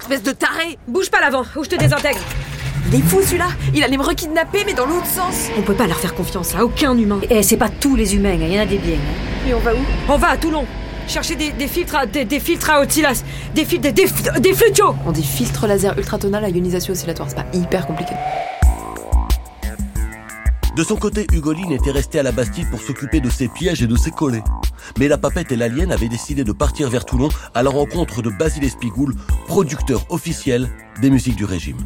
Espèce 0.00 0.22
de 0.22 0.32
taré 0.32 0.78
Bouge 0.88 1.10
pas 1.10 1.20
l'avant, 1.20 1.44
ou 1.56 1.64
je 1.64 1.70
te 1.70 1.76
désintègre 1.76 2.20
Il 2.88 2.96
est 2.98 3.02
fou 3.02 3.20
celui-là 3.22 3.48
Il 3.74 3.82
allait 3.82 3.96
me 3.96 4.02
rekidnapper, 4.02 4.64
mais 4.66 4.74
dans 4.74 4.86
l'autre 4.86 5.06
sens 5.06 5.48
On 5.58 5.62
peut 5.62 5.74
pas 5.74 5.86
leur 5.86 5.96
faire 5.98 6.14
confiance 6.14 6.54
à 6.54 6.64
aucun 6.64 6.96
humain. 6.96 7.20
Et 7.30 7.42
c'est 7.42 7.56
pas 7.56 7.68
tous 7.68 7.96
les 7.96 8.14
humains, 8.14 8.32
il 8.34 8.52
y 8.52 8.58
en 8.58 8.62
a 8.62 8.66
des 8.66 8.78
biens. 8.78 8.94
hein. 8.96 9.48
Et 9.48 9.54
on 9.54 9.60
va 9.60 9.74
où? 9.74 9.78
On 10.08 10.16
va 10.18 10.28
à 10.28 10.36
Toulon 10.36 10.64
chercher 11.06 11.34
des, 11.36 11.50
des 11.52 11.66
filtres 11.68 11.96
à, 11.96 12.06
des, 12.06 12.24
des 12.24 12.40
filtres 12.40 12.70
à 12.70 12.80
Otilas, 12.80 13.24
des, 13.54 13.66
fil- 13.66 13.78
des, 13.80 13.92
des, 13.92 14.06
des 14.40 14.54
flutio 14.54 14.94
On 15.04 15.12
dit 15.12 15.22
filtre 15.22 15.66
laser 15.66 15.96
ultratonal 15.98 16.42
à 16.44 16.48
ionisation 16.48 16.92
oscillatoire, 16.94 17.28
c'est 17.28 17.36
pas 17.36 17.44
hyper 17.52 17.86
compliqué. 17.86 18.14
De 20.76 20.82
son 20.82 20.96
côté, 20.96 21.26
Hugoline 21.32 21.72
était 21.72 21.90
resté 21.90 22.18
à 22.18 22.22
la 22.22 22.32
Bastille 22.32 22.64
pour 22.70 22.80
s'occuper 22.80 23.20
de 23.20 23.28
ses 23.30 23.48
pièges 23.48 23.82
et 23.82 23.86
de 23.86 23.96
ses 23.96 24.10
collets. 24.10 24.42
Mais 24.98 25.06
la 25.08 25.18
papette 25.18 25.52
et 25.52 25.56
l'alien 25.56 25.92
avaient 25.92 26.08
décidé 26.08 26.42
de 26.42 26.52
partir 26.52 26.88
vers 26.88 27.04
Toulon 27.04 27.28
à 27.54 27.62
la 27.62 27.68
rencontre 27.70 28.22
de 28.22 28.30
Basile 28.30 28.64
Espigoul, 28.64 29.14
producteur 29.46 30.04
officiel 30.08 30.68
des 31.02 31.10
musiques 31.10 31.36
du 31.36 31.44
régime. 31.44 31.76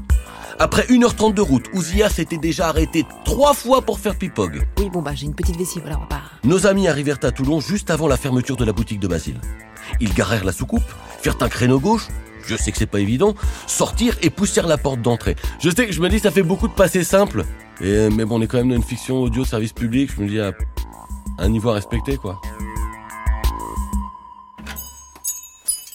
Après 0.61 0.83
1h30 0.83 1.35
de 1.35 1.41
route, 1.41 1.67
Ouzia 1.73 2.09
s'était 2.09 2.37
déjà 2.37 2.69
arrêté 2.69 3.07
trois 3.25 3.55
fois 3.55 3.81
pour 3.81 4.01
faire 4.01 4.17
pipog. 4.17 4.67
Oui, 4.79 4.91
bon 4.91 5.03
bah 5.03 5.13
j'ai 5.15 5.27
une 5.27 5.35
petite 5.35 5.57
vessie, 5.57 5.79
voilà, 5.79 5.99
on 5.99 6.01
va 6.01 6.07
pas... 6.07 6.23
Nos 6.43 6.67
amis 6.67 6.89
arrivèrent 6.89 7.21
à 7.23 7.31
Toulon 7.31 7.61
juste 7.61 7.91
avant 7.93 8.09
la 8.09 8.17
fermeture 8.17 8.57
de 8.57 8.65
la 8.65 8.73
boutique 8.73 8.99
de 8.99 9.07
Basile. 9.07 9.41
Ils 10.01 10.13
garèrent 10.13 10.45
la 10.45 10.51
soucoupe, 10.51 10.83
firent 11.21 11.37
un 11.43 11.49
créneau 11.49 11.79
gauche, 11.79 12.09
je 12.45 12.57
sais 12.57 12.73
que 12.73 12.79
c'est 12.79 12.87
pas 12.87 12.99
évident, 12.99 13.37
sortirent 13.69 14.17
et 14.21 14.31
poussèrent 14.31 14.67
la 14.67 14.79
porte 14.79 15.01
d'entrée. 15.01 15.37
Je 15.61 15.71
sais 15.71 15.87
que 15.87 15.93
je 15.93 16.01
me 16.01 16.09
dis 16.09 16.19
ça 16.19 16.33
fait 16.33 16.43
beaucoup 16.43 16.67
de 16.67 16.73
passé 16.73 17.05
simple, 17.05 17.45
et, 17.81 18.11
mais 18.11 18.25
bon 18.25 18.41
on 18.41 18.43
est 18.43 18.49
quand 18.49 18.59
même 18.59 18.71
dans 18.71 18.77
une 18.77 18.83
fiction 18.83 19.21
audio 19.21 19.45
service 19.45 19.73
public, 19.73 20.11
je 20.17 20.21
me 20.21 20.29
dis 20.29 20.41
à 20.41 20.51
un 21.39 21.49
niveau 21.49 21.71
à 21.71 21.75
respecter 21.75 22.17
quoi. 22.17 22.41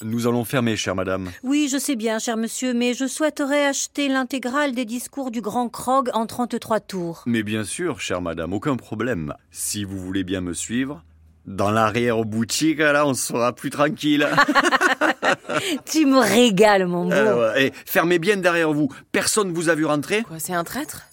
Nous 0.04 0.28
allons 0.28 0.44
fermer, 0.44 0.76
chère 0.76 0.96
madame. 0.96 1.32
Oui, 1.44 1.70
je 1.72 1.78
sais 1.78 1.96
bien, 1.96 2.20
cher 2.20 2.36
monsieur, 2.36 2.74
mais 2.74 2.94
je 2.94 3.08
souhaiterais 3.08 3.66
acheter 3.66 4.10
l'intégrale 4.10 4.74
des 4.74 4.86
discours 4.86 5.32
du 5.32 5.40
grand 5.40 5.70
Krog 5.70 6.10
en 6.14 6.26
33 6.26 6.82
tours. 6.82 7.24
Mais 7.26 7.42
bien 7.42 7.64
sûr, 7.64 8.02
chère 8.02 8.22
madame, 8.22 8.54
aucun 8.54 8.76
problème. 8.76 9.34
Si 9.52 9.86
vous 9.86 9.98
voulez 9.98 10.24
bien 10.24 10.42
me 10.42 10.54
suivre, 10.54 11.04
dans 11.46 11.72
l'arrière-boutique, 11.72 12.80
là, 12.80 13.06
on 13.08 13.14
sera 13.14 13.54
plus 13.54 13.70
tranquille. 13.70 14.28
Tu 15.86 16.06
me 16.06 16.20
régales, 16.20 16.88
mon 16.88 17.06
beau. 17.06 17.12
Euh, 17.12 17.54
ouais. 17.54 17.68
Et 17.68 17.74
fermez 17.86 18.20
bien 18.20 18.38
derrière 18.38 18.72
vous. 18.74 18.90
Personne 19.12 19.52
vous 19.54 19.70
a 19.70 19.76
vu 19.76 19.86
rentrer 19.86 20.24
Quoi, 20.24 20.40
c'est 20.40 20.54
un 20.54 20.64
traître? 20.64 21.04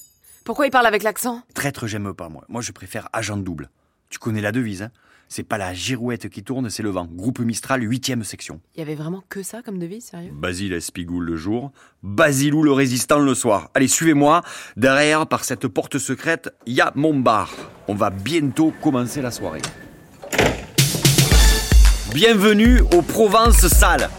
Pourquoi 0.44 0.66
il 0.66 0.70
parle 0.70 0.86
avec 0.86 1.02
l'accent? 1.02 1.42
Traître, 1.54 1.86
j'aime 1.86 2.12
pas, 2.12 2.28
moi. 2.28 2.44
Moi, 2.48 2.60
je 2.60 2.72
préfère 2.72 3.08
agent 3.12 3.36
double. 3.36 3.70
Tu 4.08 4.18
connais 4.18 4.40
la 4.40 4.52
devise, 4.52 4.82
hein? 4.82 4.90
C'est 5.32 5.44
pas 5.44 5.58
la 5.58 5.72
girouette 5.72 6.28
qui 6.28 6.42
tourne, 6.42 6.70
c'est 6.70 6.82
le 6.82 6.90
vent. 6.90 7.06
Groupe 7.08 7.38
Mistral, 7.38 7.88
huitième 7.88 8.24
section. 8.24 8.60
Il 8.74 8.80
y 8.80 8.82
avait 8.82 8.96
vraiment 8.96 9.22
que 9.28 9.44
ça 9.44 9.62
comme 9.62 9.78
devise, 9.78 10.06
sérieux? 10.06 10.32
Basile 10.34 10.72
Espigoule 10.72 11.24
le 11.24 11.36
jour, 11.36 11.70
Basilou 12.02 12.64
le 12.64 12.72
résistant 12.72 13.20
le 13.20 13.32
soir. 13.36 13.70
Allez, 13.74 13.86
suivez-moi. 13.86 14.42
Derrière, 14.76 15.28
par 15.28 15.44
cette 15.44 15.68
porte 15.68 15.98
secrète, 15.98 16.52
il 16.66 16.72
y 16.72 16.80
a 16.80 16.90
mon 16.96 17.14
bar. 17.14 17.54
On 17.86 17.94
va 17.94 18.10
bientôt 18.10 18.74
commencer 18.82 19.22
la 19.22 19.30
soirée. 19.30 19.62
Bienvenue 22.12 22.80
au 22.92 23.00
Provence 23.00 23.68
Salle. 23.68 24.10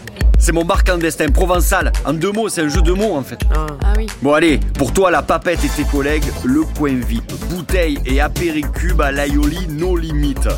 C'est 0.44 0.50
mon 0.50 0.64
bar 0.64 0.82
clandestin 0.82 1.28
provençal. 1.28 1.92
En 2.04 2.12
deux 2.14 2.32
mots, 2.32 2.48
c'est 2.48 2.62
un 2.62 2.68
jeu 2.68 2.82
de 2.82 2.90
mots 2.90 3.14
en 3.14 3.22
fait. 3.22 3.38
Ah 3.54 3.92
oui. 3.96 4.08
Bon 4.22 4.32
allez, 4.34 4.58
pour 4.76 4.92
toi 4.92 5.08
la 5.12 5.22
papette 5.22 5.64
et 5.64 5.68
tes 5.68 5.84
collègues, 5.84 6.24
le 6.42 6.62
coin 6.76 6.96
VIP. 6.96 7.32
Bouteille 7.48 8.00
et 8.06 8.20
apéricube 8.20 9.00
à 9.00 9.12
l'aioli, 9.12 9.68
nos 9.68 9.96
limites. 9.96 10.48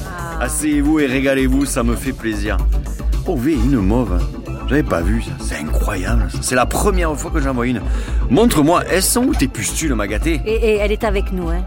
Asseyez-vous 0.41 1.01
et 1.01 1.07
régalez-vous, 1.07 1.67
ça 1.67 1.83
me 1.83 1.97
fait 1.97 2.15
plaisir. 2.15 2.57
Oh, 3.27 3.37
V, 3.37 3.53
une 3.53 3.77
mauve. 3.77 4.19
J'avais 4.71 4.83
pas 4.83 5.03
vu 5.03 5.21
ça, 5.21 5.33
c'est 5.39 5.57
incroyable. 5.57 6.31
ça. 6.31 6.39
C'est 6.41 6.55
la 6.55 6.65
première 6.65 7.15
fois 7.15 7.31
que 7.31 7.41
j'en 7.43 7.53
vois 7.53 7.67
une. 7.67 7.83
Montre-moi, 8.31 8.85
elles 8.91 9.03
sont 9.03 9.25
où 9.25 9.35
tes 9.35 9.49
pustules, 9.49 9.95
ma 9.95 10.07
gâtée? 10.09 10.41
Et, 10.47 10.55
et 10.55 10.77
elle 10.79 10.93
est 10.93 11.05
avec 11.05 11.31
nous, 11.31 11.51
hein. 11.51 11.63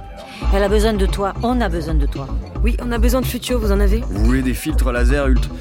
Elle 0.56 0.64
a 0.64 0.70
besoin 0.70 0.94
de 0.94 1.06
toi, 1.06 1.34
on 1.44 1.62
a 1.62 1.70
besoin 1.70 1.94
de 1.94 2.08
toi. 2.08 2.28
Oui, 2.64 2.76
on 2.84 2.92
a 2.92 2.98
besoin 2.98 3.22
de 3.22 3.28
futio, 3.28 3.60
vous 3.60 3.72
en 3.72 3.80
avez? 3.80 4.04
Vous 4.10 4.26
voulez 4.26 4.42
des 4.42 4.56
filtres 4.56 4.92
laser 4.92 5.28
ultra... 5.28 5.52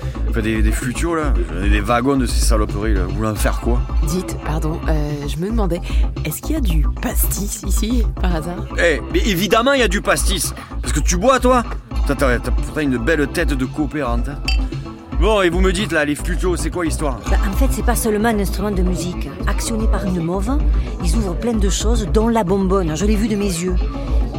Des, 0.43 0.61
des 0.62 0.71
flutuos, 0.71 1.14
là 1.14 1.33
J'en 1.50 1.64
ai 1.64 1.71
des 1.71 1.81
wagons 1.81 2.16
de 2.16 2.26
ces 2.26 2.45
saloperies, 2.45 2.93
là. 2.95 3.05
Vous 3.09 3.16
voulez 3.16 3.28
en 3.31 3.35
faire 3.35 3.59
quoi? 3.61 3.81
Dites, 4.07 4.37
pardon, 4.45 4.78
euh, 4.87 5.12
je 5.26 5.38
me 5.38 5.47
demandais, 5.50 5.81
est-ce 6.26 6.43
qu'il 6.43 6.52
y 6.52 6.59
a 6.59 6.61
du 6.61 6.87
pastis 7.00 7.62
ici, 7.66 8.02
par 8.21 8.37
hasard? 8.37 8.59
Eh, 8.78 9.00
mais 9.14 9.21
évidemment, 9.21 9.73
il 9.73 9.81
y 9.81 9.83
a 9.83 9.88
du 9.88 10.02
pastis. 10.02 10.55
Parce 10.83 10.93
que 10.93 11.00
tu 11.00 11.16
bois, 11.16 11.40
toi? 11.40 11.64
T'as 12.07 12.14
t'as- 12.14 12.38
t'as 12.38 12.50
pourtant 12.50 12.81
une 12.81 12.99
belle 12.99 13.26
tête 13.28 13.55
de 13.55 13.64
coopérante. 13.64 14.28
hein. 14.28 14.38
Bon, 15.21 15.40
et 15.40 15.49
vous 15.49 15.61
me 15.61 15.73
dites, 15.73 15.93
là, 15.93 16.05
les 16.05 16.14
flutuos, 16.14 16.57
c'est 16.57 16.71
quoi 16.71 16.85
l'histoire? 16.85 17.19
Bah, 17.31 17.38
en 17.50 17.57
fait, 17.57 17.69
c'est 17.71 17.85
pas 17.85 17.97
seulement 17.97 18.28
un 18.28 18.38
instrument 18.38 18.71
de 18.71 18.83
musique. 18.83 19.31
Actionné 19.47 19.87
par 19.88 20.05
une 20.05 20.23
mauve, 20.23 20.59
ils 21.02 21.16
ouvrent 21.16 21.35
plein 21.37 21.55
de 21.55 21.69
choses, 21.71 22.07
dont 22.12 22.28
la 22.28 22.45
bonbonne. 22.45 22.95
Je 22.95 23.07
l'ai 23.07 23.16
vu 23.16 23.26
de 23.26 23.37
mes 23.37 23.47
yeux. 23.47 23.75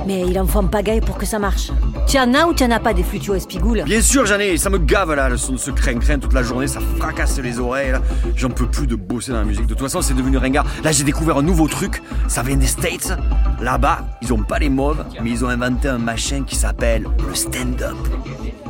Mais 0.08 0.22
il 0.22 0.40
en 0.40 0.48
faut 0.48 0.60
en 0.60 0.68
pagaille 0.68 1.02
pour 1.02 1.18
que 1.18 1.26
ça 1.26 1.38
marche. 1.38 1.70
Tu 2.08 2.18
en 2.18 2.34
as 2.34 2.46
ou 2.46 2.54
tu 2.54 2.64
en 2.64 2.72
as 2.72 2.80
pas 2.80 2.94
des 2.94 3.04
flutios 3.04 3.36
espigoules? 3.36 3.84
Bien 3.84 4.02
sûr, 4.02 4.26
j'en 4.26 4.40
ai, 4.40 4.56
ça 4.56 4.70
me 4.70 4.78
gave 4.78 5.14
là, 5.14 5.28
le 5.28 5.36
son 5.36 5.52
de 5.52 5.58
ce 5.58 5.70
crin-crin 5.70 6.18
toute 6.18 6.32
la 6.32 6.44
journée, 6.44 6.68
ça 6.68 6.80
fracasse 6.98 7.38
les 7.40 7.60
oreilles 7.60 7.92
là. 7.92 8.00
J'en 8.34 8.50
peux 8.50 8.68
plus 8.68 8.88
de 8.88 8.96
bosser 8.96 9.34
dans 9.34 9.40
la 9.40 9.44
musique. 9.44 9.66
De 9.66 9.74
toute 9.74 9.82
façon, 9.82 10.02
c'est 10.02 10.14
devenu 10.14 10.38
ringard. 10.38 10.66
Là, 10.82 10.94
j'ai 10.94 11.04
découvert 11.04 11.36
un 11.36 11.42
nouveau 11.42 11.68
truc, 11.68 12.02
ça 12.30 12.42
vient 12.42 12.56
des 12.56 12.68
States. 12.68 13.18
Là-bas, 13.62 14.06
ils 14.22 14.32
ont 14.32 14.44
pas 14.44 14.60
les 14.60 14.70
mauves, 14.70 15.04
mais 15.22 15.30
ils 15.30 15.44
ont 15.44 15.50
inventé 15.50 15.90
un 15.90 15.98
machin 15.98 16.44
qui 16.48 16.56
s'appelle 16.56 17.06
le 17.28 17.36
stand-up. 17.36 17.98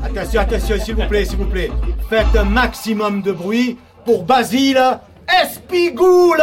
Attention, 0.03 0.41
attention, 0.41 0.75
s'il 0.83 0.95
vous 0.95 1.07
plaît, 1.07 1.25
s'il 1.25 1.37
vous 1.37 1.45
plaît. 1.45 1.69
Faites 2.09 2.35
un 2.35 2.45
maximum 2.45 3.21
de 3.21 3.31
bruit 3.31 3.77
pour 4.05 4.23
Basile 4.23 4.81
Espigoule 5.43 6.41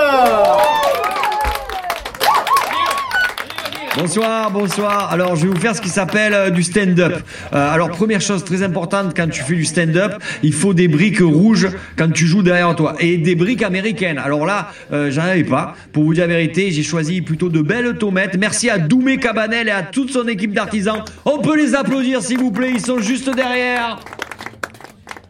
Bonsoir, 3.96 4.50
bonsoir. 4.50 5.12
Alors, 5.12 5.36
je 5.36 5.46
vais 5.46 5.54
vous 5.54 5.60
faire 5.60 5.76
ce 5.76 5.80
qui 5.80 5.88
s'appelle 5.88 6.34
euh, 6.34 6.50
du 6.50 6.64
stand-up. 6.64 7.14
Euh, 7.52 7.72
alors, 7.72 7.90
première 7.90 8.20
chose 8.20 8.42
très 8.42 8.64
importante 8.64 9.16
quand 9.16 9.28
tu 9.28 9.40
fais 9.44 9.54
du 9.54 9.64
stand-up, 9.64 10.14
il 10.42 10.52
faut 10.52 10.74
des 10.74 10.88
briques 10.88 11.20
rouges 11.20 11.68
quand 11.96 12.10
tu 12.10 12.26
joues 12.26 12.42
derrière 12.42 12.74
toi 12.74 12.96
et 12.98 13.18
des 13.18 13.36
briques 13.36 13.62
américaines. 13.62 14.18
Alors 14.18 14.46
là, 14.46 14.72
euh, 14.92 15.12
j'en 15.12 15.22
avais 15.22 15.44
pas. 15.44 15.76
Pour 15.92 16.02
vous 16.02 16.12
dire 16.12 16.26
la 16.26 16.34
vérité, 16.34 16.72
j'ai 16.72 16.82
choisi 16.82 17.22
plutôt 17.22 17.50
de 17.50 17.60
belles 17.60 17.96
tomates. 17.96 18.36
Merci 18.36 18.68
à 18.68 18.78
Doumé 18.78 19.18
Cabanel 19.18 19.68
et 19.68 19.70
à 19.70 19.82
toute 19.82 20.10
son 20.10 20.26
équipe 20.26 20.52
d'artisans. 20.52 21.04
On 21.24 21.38
peut 21.38 21.56
les 21.56 21.76
applaudir, 21.76 22.20
s'il 22.20 22.38
vous 22.38 22.50
plaît. 22.50 22.72
Ils 22.74 22.84
sont 22.84 22.98
juste 22.98 23.32
derrière. 23.32 24.00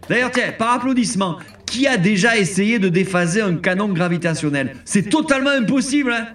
D'ailleurs, 0.08 0.30
tiens, 0.30 0.52
par 0.56 0.72
applaudissement, 0.72 1.36
qui 1.66 1.86
a 1.86 1.98
déjà 1.98 2.38
essayé 2.38 2.78
de 2.78 2.88
déphaser 2.88 3.42
un 3.42 3.56
canon 3.56 3.88
gravitationnel? 3.88 4.74
C'est 4.86 5.10
totalement 5.10 5.50
impossible, 5.50 6.12
hein? 6.12 6.28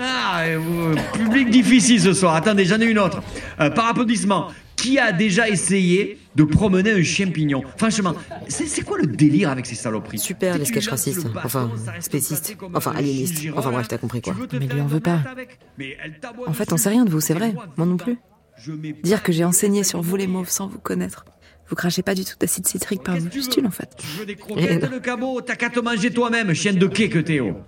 Ah, 0.00 0.44
public 1.12 1.50
difficile 1.50 2.00
ce 2.00 2.12
soir. 2.12 2.34
Attendez, 2.34 2.64
j'en 2.64 2.80
ai 2.80 2.86
une 2.86 2.98
autre. 2.98 3.22
Euh, 3.60 3.70
par 3.70 3.88
applaudissement, 3.88 4.48
qui 4.76 4.98
a 4.98 5.12
déjà 5.12 5.48
essayé 5.48 6.18
de 6.34 6.44
promener 6.44 6.92
un 6.92 7.02
champignon 7.02 7.62
Franchement, 7.76 8.14
c'est 8.48 8.66
c'est 8.66 8.82
quoi 8.82 8.98
le 8.98 9.06
délire 9.06 9.50
avec 9.50 9.66
ces 9.66 9.74
saloperies 9.74 10.18
Super, 10.18 10.56
les 10.56 10.64
sketchs 10.64 10.88
racistes. 10.88 11.26
Enfin, 11.44 11.70
spécistes. 12.00 12.56
Enfin, 12.74 12.92
aliénistes. 12.96 13.42
Enfin 13.54 13.70
bref, 13.70 13.88
t'as 13.88 13.98
compris 13.98 14.22
quoi. 14.22 14.34
Mais 14.52 14.66
lui 14.66 14.80
en 14.80 14.86
veut 14.86 15.00
pas. 15.00 15.20
En 16.46 16.52
fait, 16.52 16.72
on 16.72 16.76
sait 16.76 16.90
rien 16.90 17.04
de 17.04 17.10
vous, 17.10 17.20
c'est 17.20 17.34
vrai. 17.34 17.54
Moi 17.76 17.86
non 17.86 17.96
plus. 17.96 18.18
Dire 19.02 19.22
que 19.22 19.32
j'ai 19.32 19.44
enseigné 19.44 19.84
sur 19.84 20.00
vous 20.02 20.16
les 20.16 20.26
mauves 20.26 20.50
sans 20.50 20.66
vous 20.66 20.78
connaître. 20.78 21.24
Vous 21.68 21.76
crachez 21.76 22.02
pas 22.02 22.14
du 22.14 22.24
tout 22.24 22.34
d'acide 22.38 22.66
citrique 22.66 23.02
par 23.04 23.16
vos 23.16 23.28
pustules, 23.28 23.66
en 23.66 23.70
fait. 23.70 23.90
Je 24.02 24.18
veux 24.18 24.26
des 24.26 24.34
croquettes, 24.34 24.90
le 24.90 24.98
cabot, 24.98 25.40
t'as 25.40 25.54
qu'à 25.54 25.70
te 25.70 25.78
manger 25.78 26.10
toi-même, 26.10 26.52
chienne 26.52 26.76
de 26.76 26.86
quai 26.86 27.08
que 27.08 27.20
Théo. 27.20 27.58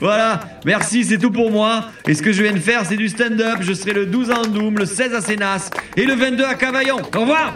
Voilà, 0.00 0.40
merci, 0.64 1.04
c'est 1.04 1.18
tout 1.18 1.30
pour 1.30 1.50
moi. 1.50 1.86
Et 2.06 2.14
ce 2.14 2.22
que 2.22 2.32
je 2.32 2.42
viens 2.42 2.52
de 2.52 2.58
faire, 2.58 2.84
c'est 2.84 2.96
du 2.96 3.08
stand-up. 3.08 3.58
Je 3.60 3.72
serai 3.72 3.92
le 3.92 4.06
12 4.06 4.30
à 4.30 4.40
Andoum, 4.40 4.78
le 4.78 4.86
16 4.86 5.14
à 5.14 5.20
Sénas 5.20 5.70
et 5.96 6.04
le 6.04 6.14
22 6.14 6.44
à 6.44 6.54
Cavaillon. 6.54 6.98
Au 7.16 7.20
revoir 7.20 7.54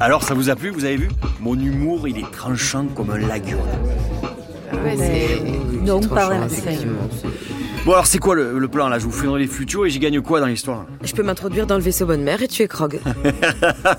Alors, 0.00 0.22
ça 0.22 0.34
vous 0.34 0.48
a 0.48 0.56
plu, 0.56 0.70
vous 0.70 0.84
avez 0.84 0.96
vu? 0.96 1.08
Mon 1.40 1.54
humour, 1.54 2.08
il 2.08 2.18
est 2.18 2.30
tranchant 2.30 2.86
comme 2.86 3.10
un 3.10 3.18
laguiole. 3.18 3.60
Ouais, 4.82 4.96
c'est. 4.96 5.42
Non, 5.84 6.00
pas 6.00 6.26
vraiment. 6.26 6.46
Bon, 7.86 7.92
alors, 7.92 8.06
c'est 8.06 8.18
quoi 8.18 8.34
le, 8.34 8.58
le 8.58 8.68
plan 8.68 8.88
là? 8.88 8.98
Je 8.98 9.04
vous 9.06 9.10
fais 9.10 9.26
dans 9.26 9.36
les 9.36 9.46
flutuos 9.46 9.86
et 9.86 9.90
j'y 9.90 9.98
gagne 9.98 10.20
quoi 10.20 10.38
dans 10.38 10.46
l'histoire? 10.46 10.84
Je 11.02 11.14
peux 11.14 11.22
m'introduire 11.22 11.66
dans 11.66 11.76
le 11.76 11.80
vaisseau 11.80 12.04
bonne 12.04 12.22
mère 12.22 12.42
et 12.42 12.46
tu 12.48 12.62
es 12.62 12.68
Krog. 12.68 13.00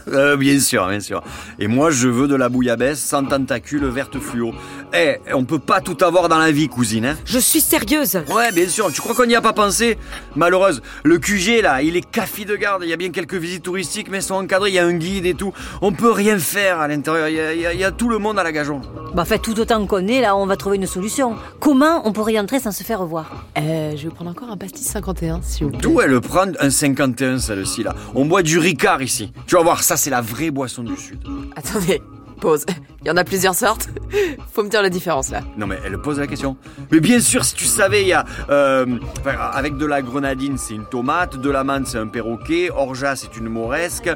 Euh, 0.08 0.36
bien 0.36 0.60
sûr, 0.60 0.88
bien 0.88 1.00
sûr. 1.00 1.22
Et 1.58 1.68
moi, 1.68 1.90
je 1.90 2.08
veux 2.10 2.28
de 2.28 2.36
la 2.36 2.50
bouillabaisse 2.50 3.00
sans 3.00 3.24
tentacules 3.24 3.86
verte 3.86 4.20
fluo. 4.20 4.52
Eh, 4.94 5.16
on 5.34 5.46
peut 5.46 5.60
pas 5.60 5.80
tout 5.80 5.98
avoir 6.04 6.28
dans 6.28 6.38
la 6.38 6.52
vie, 6.52 6.68
cousine, 6.68 7.06
hein? 7.06 7.16
Je 7.26 7.40
suis 7.40 7.62
sérieuse 7.62 8.18
Ouais, 8.30 8.52
bien 8.52 8.68
sûr. 8.68 8.92
Tu 8.92 9.00
crois 9.02 9.16
qu'on 9.16 9.26
n'y 9.26 9.36
a 9.36 9.42
pas 9.42 9.54
pensé? 9.54 9.98
Malheureuse, 10.36 10.82
le 11.04 11.18
QG, 11.18 11.62
là, 11.64 11.82
il 11.82 11.96
est 11.96 12.10
café 12.10 12.44
de 12.46 12.56
garde. 12.56 12.84
Il 12.84 12.90
y 12.90 12.94
a 12.94 12.98
bien 12.98 13.10
quelques 13.10 13.36
visites 13.36 13.64
touristiques, 13.64 14.10
mais 14.12 14.18
elles 14.18 14.24
sont 14.24 14.36
encadrées. 14.36 14.70
Il 14.70 14.76
y 14.76 14.80
a 14.80 14.86
un 14.86 14.94
guide 14.94 15.26
et 15.26 15.34
tout. 15.34 15.54
On 15.82 15.92
peut 15.94 16.12
rien 16.12 16.38
faire 16.38 16.80
à 16.80 16.88
l'intérieur. 16.88 17.30
Il 17.30 17.60
y 17.78 17.78
y 17.80 17.84
a 17.86 17.92
tout 17.92 18.10
le 18.10 18.18
monde 18.18 18.38
à 18.38 18.44
la 18.44 18.52
gageon. 18.52 18.82
Bah, 19.16 19.24
fait 19.26 19.40
tout 19.40 19.58
autant 19.60 19.86
qu'on 19.88 20.08
est, 20.08 20.22
là, 20.22 20.36
on 20.36 20.46
va 20.46 20.58
trouver 20.58 20.76
une 20.78 20.88
solution. 20.88 21.36
Comment 21.60 22.06
on 22.06 22.12
pourrait 22.12 22.34
y 22.34 22.40
entrer 22.40 22.60
sans 22.60 22.72
se 22.72 22.84
faire 22.84 23.06
voir 23.06 23.46
Euh, 23.58 23.71
je 23.96 24.04
vais 24.08 24.13
prendre 24.13 24.32
encore 24.32 24.50
un 24.50 24.58
pastis 24.58 24.86
51, 24.86 25.42
s'il 25.42 25.66
vous 25.66 25.72
plaît. 25.72 25.82
D'où 25.82 26.01
elle 26.01 26.20
prend 26.22 26.46
un 26.60 26.70
51, 26.70 27.40
celle-ci, 27.40 27.84
là? 27.84 27.96
On 28.16 28.25
boit 28.25 28.44
du 28.44 28.58
Ricard 28.58 29.01
ici. 29.01 29.32
Tu 29.48 29.56
vas 29.56 29.63
voir, 29.63 29.84
ça, 29.84 29.98
c'est 29.98 30.10
la 30.10 30.22
vraie 30.22 30.51
boisson 30.51 30.84
du 30.84 30.96
Sud. 30.96 31.20
Attendez, 31.56 32.01
pause. 32.42 32.66
Il 33.02 33.08
y 33.08 33.12
en 33.12 33.18
a 33.18 33.24
plusieurs 33.24 33.56
sortes. 33.56 33.88
Faut 34.54 34.64
me 34.64 34.70
dire 34.70 34.82
la 34.82 34.90
différence, 34.90 35.30
là. 35.30 35.40
Non 35.58 35.66
mais 35.66 35.80
elle 35.86 35.98
pose 35.98 36.20
la 36.20 36.28
question. 36.28 36.58
Mais 36.92 37.00
bien 37.00 37.20
sûr, 37.20 37.46
si 37.46 37.56
tu 37.56 37.66
savais, 37.66 38.02
il 38.02 38.10
y 38.10 38.14
a 38.14 38.26
euh, 38.50 38.86
enfin, 39.20 39.36
avec 39.54 39.78
de 39.78 39.86
la 39.86 40.02
grenadine, 40.02 40.58
c'est 40.58 40.74
une 40.74 40.86
tomate, 40.86 41.38
de 41.38 41.50
la 41.50 41.64
menthe, 41.64 41.88
c'est 41.88 41.98
un 41.98 42.08
perroquet, 42.08 42.70
orgeat, 42.70 43.16
c'est 43.16 43.38
une 43.38 43.48
moresque, 43.48 44.10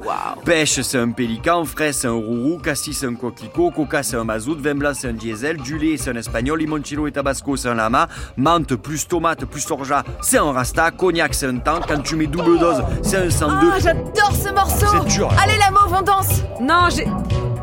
pêche, 0.44 0.82
c'est 0.82 0.98
un 0.98 1.12
pélican, 1.12 1.64
fraise, 1.66 1.98
c'est 1.98 2.08
un 2.08 2.12
rourou, 2.12 2.58
cassis, 2.58 2.98
c'est 3.00 3.06
un 3.06 3.16
coquelicot, 3.16 3.72
coca, 3.72 4.04
c'est 4.04 4.18
un 4.18 4.24
mazout, 4.24 4.58
vin 4.60 4.76
blanc, 4.76 4.92
c'est 4.94 5.08
un 5.08 5.14
diesel, 5.14 5.58
du 5.58 5.78
lait, 5.78 5.98
c'est 5.98 6.10
un 6.10 6.16
espagnol, 6.16 6.60
limoncello 6.60 7.08
et 7.08 7.12
tabasco, 7.12 7.56
c'est 7.56 7.70
un 7.70 7.76
lama, 7.76 8.08
menthe 8.38 8.76
plus 8.76 9.08
tomate 9.08 9.46
plus 9.46 9.70
orgeat, 9.72 10.04
c'est 10.22 10.38
un 10.38 10.52
rasta, 10.52 10.92
cognac, 10.92 11.34
c'est 11.34 11.48
un 11.48 11.58
tank, 11.58 11.86
quand 11.88 12.02
tu 12.02 12.16
mets 12.16 12.28
double 12.28 12.60
dose, 12.60 12.84
c'est 13.02 13.18
un 13.18 13.30
102. 13.30 13.68
Ah, 13.74 13.80
j'adore 13.80 14.32
ce 14.34 14.54
morceau 14.54 14.86
C'est 14.92 15.14
dur. 15.14 15.30
Allez, 15.42 15.58
la 15.58 15.72
mauve, 15.72 15.96
on 15.98 16.02
danse 16.02 16.42
Non, 16.62 16.90
j'ai... 16.96 17.06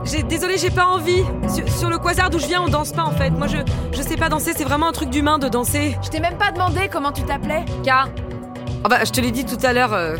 J'ai, 0.04 0.22
désolé, 0.22 0.58
j'ai 0.58 0.70
pas 0.70 0.86
envie. 0.86 1.22
Sur, 1.48 1.68
sur 1.68 1.90
le 1.90 1.98
quasar 1.98 2.28
d'où 2.30 2.38
je 2.38 2.46
viens, 2.46 2.62
on 2.62 2.68
danse 2.68 2.92
pas 2.92 3.04
en 3.04 3.12
fait. 3.12 3.30
Moi, 3.30 3.46
je, 3.46 3.58
je 3.92 4.02
sais 4.02 4.16
pas 4.16 4.28
danser, 4.28 4.52
c'est 4.56 4.64
vraiment 4.64 4.88
un 4.88 4.92
truc 4.92 5.10
d'humain 5.10 5.38
de 5.38 5.48
danser. 5.48 5.96
Je 6.02 6.08
t'ai 6.08 6.20
même 6.20 6.36
pas 6.36 6.50
demandé 6.50 6.88
comment 6.92 7.12
tu 7.12 7.22
t'appelais. 7.22 7.64
K. 7.84 7.88
Ah 7.88 8.88
bah, 8.88 9.04
je 9.04 9.10
te 9.12 9.20
l'ai 9.20 9.30
dit 9.30 9.44
tout 9.44 9.58
à 9.64 9.72
l'heure. 9.72 9.92
euh, 9.92 10.16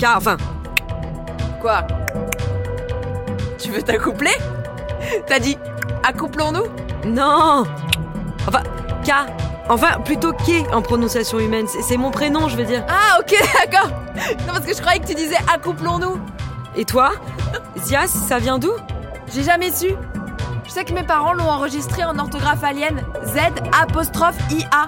K, 0.00 0.04
enfin. 0.16 0.36
Quoi? 1.60 1.86
Tu 3.58 3.70
veux 3.70 3.82
t'accoupler? 3.82 4.32
T'as 5.26 5.38
dit 5.38 5.56
accouplons-nous? 6.02 6.64
Non 7.06 7.64
Enfin, 8.46 8.62
K. 9.06 9.12
Enfin, 9.68 10.00
plutôt 10.04 10.32
K 10.32 10.66
en 10.72 10.82
prononciation 10.82 11.38
humaine. 11.38 11.66
C'est, 11.68 11.80
c'est 11.82 11.96
mon 11.96 12.10
prénom, 12.10 12.48
je 12.48 12.56
veux 12.56 12.64
dire. 12.64 12.84
Ah, 12.88 13.18
ok, 13.20 13.34
d'accord. 13.70 13.88
Non, 14.46 14.52
parce 14.52 14.66
que 14.66 14.74
je 14.74 14.80
croyais 14.80 14.98
que 15.00 15.06
tu 15.06 15.14
disais 15.14 15.36
accouplons-nous. 15.54 16.18
Et 16.76 16.84
toi 16.84 17.12
Zias, 17.78 18.08
ça 18.08 18.38
vient 18.38 18.58
d'où? 18.58 18.72
J'ai 19.32 19.42
jamais 19.42 19.70
su. 19.70 19.88
Je 20.64 20.70
sais 20.70 20.84
que 20.84 20.92
mes 20.92 21.02
parents 21.02 21.32
l'ont 21.32 21.48
enregistré 21.48 22.04
en 22.04 22.18
orthographe 22.18 22.64
alien. 22.64 23.02
Z 23.24 23.38
apostrophe 23.80 24.36
IA. 24.50 24.86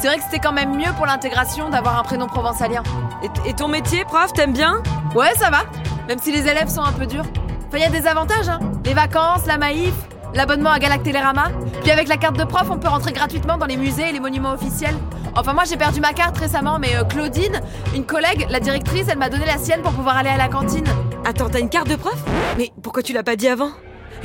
C'est 0.00 0.06
vrai 0.06 0.16
que 0.16 0.24
c'était 0.24 0.38
quand 0.38 0.52
même 0.52 0.76
mieux 0.76 0.92
pour 0.96 1.06
l'intégration 1.06 1.68
d'avoir 1.68 1.98
un 1.98 2.02
prénom 2.02 2.26
provençalien. 2.26 2.82
Et, 3.22 3.50
et 3.50 3.54
ton 3.54 3.68
métier, 3.68 4.04
prof, 4.04 4.32
t'aimes 4.32 4.54
bien? 4.54 4.82
Ouais, 5.14 5.34
ça 5.36 5.50
va. 5.50 5.64
Même 6.08 6.18
si 6.20 6.32
les 6.32 6.48
élèves 6.48 6.68
sont 6.68 6.82
un 6.82 6.92
peu 6.92 7.06
durs. 7.06 7.24
Enfin, 7.68 7.78
il 7.78 7.80
y 7.80 7.84
a 7.84 7.90
des 7.90 8.06
avantages, 8.06 8.48
hein. 8.48 8.60
Les 8.84 8.94
vacances, 8.94 9.44
la 9.46 9.58
maïf, 9.58 9.92
l'abonnement 10.32 10.70
à 10.70 10.78
Galactélérama. 10.78 11.48
Puis 11.82 11.90
avec 11.90 12.08
la 12.08 12.16
carte 12.16 12.38
de 12.38 12.44
prof, 12.44 12.66
on 12.70 12.78
peut 12.78 12.88
rentrer 12.88 13.12
gratuitement 13.12 13.58
dans 13.58 13.66
les 13.66 13.76
musées 13.76 14.08
et 14.08 14.12
les 14.12 14.20
monuments 14.20 14.52
officiels. 14.52 14.96
Enfin, 15.36 15.52
moi, 15.52 15.64
j'ai 15.64 15.76
perdu 15.76 16.00
ma 16.00 16.12
carte 16.12 16.38
récemment, 16.38 16.78
mais 16.78 16.96
euh, 16.96 17.04
Claudine, 17.04 17.60
une 17.94 18.06
collègue, 18.06 18.46
la 18.48 18.58
directrice, 18.58 19.06
elle 19.08 19.18
m'a 19.18 19.28
donné 19.28 19.44
la 19.44 19.58
sienne 19.58 19.82
pour 19.82 19.92
pouvoir 19.92 20.16
aller 20.16 20.30
à 20.30 20.38
la 20.38 20.48
cantine. 20.48 20.88
Attends, 21.24 21.50
t'as 21.50 21.60
une 21.60 21.68
carte 21.68 21.88
de 21.88 21.96
prof? 21.96 22.16
Mais 22.56 22.70
pourquoi 22.82 23.02
tu 23.02 23.12
l'as 23.12 23.22
pas 23.22 23.36
dit 23.36 23.48
avant? 23.48 23.70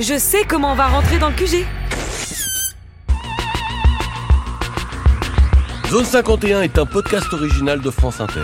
Je 0.00 0.18
sais 0.18 0.44
comment 0.48 0.72
on 0.72 0.74
va 0.74 0.86
rentrer 0.86 1.18
dans 1.18 1.28
le 1.28 1.34
QG. 1.34 1.66
Zone 5.90 6.04
51 6.04 6.62
est 6.62 6.78
un 6.78 6.86
podcast 6.86 7.32
original 7.32 7.80
de 7.80 7.90
France 7.90 8.20
Inter. 8.20 8.40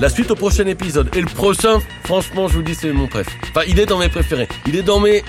La 0.00 0.08
suite 0.08 0.30
au 0.30 0.34
prochain 0.34 0.66
épisode. 0.66 1.14
Et 1.14 1.20
le 1.20 1.26
prochain, 1.26 1.78
franchement, 2.04 2.48
je 2.48 2.54
vous 2.54 2.62
dis, 2.62 2.74
c'est 2.74 2.92
mon 2.92 3.06
préf. 3.06 3.26
Enfin, 3.50 3.62
il 3.68 3.78
est 3.78 3.86
dans 3.86 3.98
mes 3.98 4.08
préférés. 4.08 4.48
Il 4.66 4.76
est 4.76 4.82
dans 4.82 5.00
mes 5.00 5.22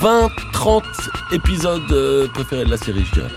20, 0.00 0.28
30 0.52 0.84
épisodes 1.32 1.90
euh, 1.92 2.28
préférés 2.28 2.64
de 2.64 2.70
la 2.70 2.76
série, 2.76 3.04
je 3.04 3.12
dirais. 3.14 3.32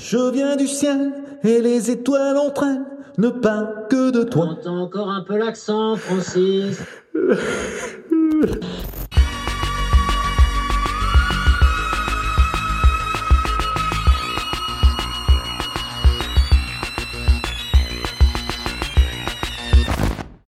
Je 0.00 0.32
viens 0.32 0.56
du 0.56 0.66
ciel 0.66 1.12
et 1.44 1.60
les 1.60 1.90
étoiles 1.90 2.36
entraînent 2.38 2.84
ne 3.18 3.30
parle 3.30 3.86
que 3.88 4.10
de 4.10 4.24
toi. 4.24 4.46
J'entends 4.46 4.82
encore 4.82 5.10
un 5.10 5.22
peu 5.22 5.36
l'accent, 5.36 5.96
Francis. 5.96 6.80